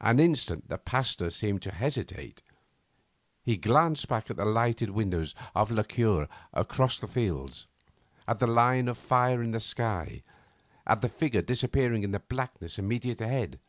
[0.00, 2.42] An instant the Pasteur seemed to hesitate.
[3.44, 7.68] He glanced back at the lighted window of la cure across the fields,
[8.26, 10.24] at the line of fire in the sky,
[10.88, 13.60] at the figure disappearing in the blackness immediately ahead.